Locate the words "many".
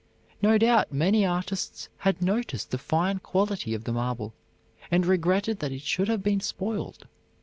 0.91-1.27